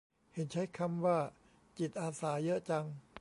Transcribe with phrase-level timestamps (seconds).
[0.33, 1.19] เห็นใช้คำว่า
[1.79, 2.85] "จิตอาสา" เยอะจัง